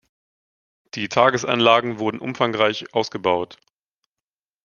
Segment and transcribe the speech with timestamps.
[0.95, 3.59] Die Tagesanlagen wurden umfangreich ausgebaut.